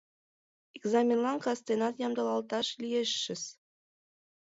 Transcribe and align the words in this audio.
Экзаменлан 0.77 1.37
кастенат 1.45 1.95
ямдылалташ 2.05 2.67
лиешыс. 2.81 3.43